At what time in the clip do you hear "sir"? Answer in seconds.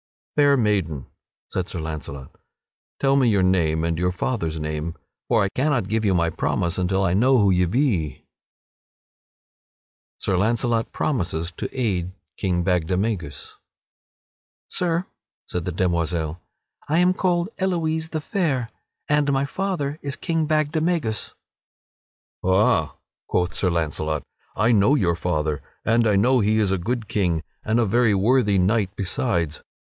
1.69-1.77, 10.17-10.37, 14.69-15.05, 23.53-23.69